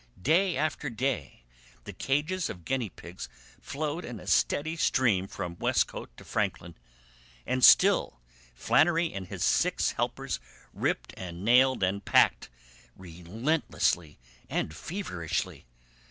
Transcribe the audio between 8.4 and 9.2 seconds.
Flannery